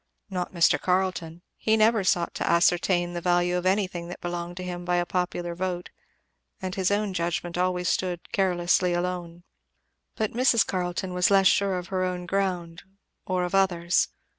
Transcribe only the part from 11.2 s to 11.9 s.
less sure of